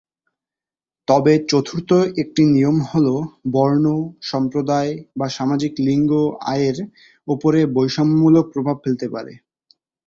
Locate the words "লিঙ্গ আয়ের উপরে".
5.87-7.59